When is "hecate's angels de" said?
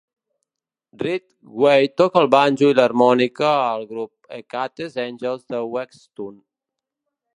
4.39-5.61